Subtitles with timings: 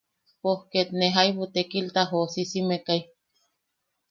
[0.41, 3.01] Pos ket ne jaibu tekilta joʼosisimekai.